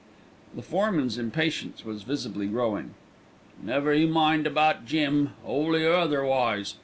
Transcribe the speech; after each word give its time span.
The 0.55 0.63
foreman's 0.63 1.19
impatience 1.19 1.85
was 1.85 2.01
visibly 2.01 2.47
growing. 2.47 2.95
"Never 3.61 3.93
you 3.93 4.07
mind 4.07 4.47
about 4.47 4.83
Jim, 4.87 5.33
'oly 5.45 5.85
or 5.85 5.93
otherwise. 5.93 6.73